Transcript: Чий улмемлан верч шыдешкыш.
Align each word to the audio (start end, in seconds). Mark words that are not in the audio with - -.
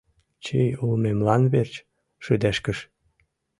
Чий 0.43 0.69
улмемлан 0.83 1.43
верч 1.53 1.73
шыдешкыш. 2.25 2.79